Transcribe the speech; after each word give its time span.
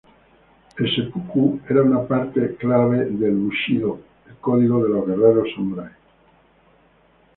El 0.79 0.87
"seppuku" 0.95 1.59
era 1.69 1.83
una 1.83 2.01
parte 2.07 2.55
clave 2.55 3.05
del 3.05 3.35
"bushidō", 3.37 3.95
el 4.29 4.35
código 4.37 4.81
de 4.83 4.89
los 4.89 5.05
guerreros 5.05 5.53
samurái. 5.53 5.91